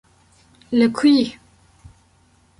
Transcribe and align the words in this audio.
li 0.77 0.87
ku 0.95 1.05
yî 1.15 1.25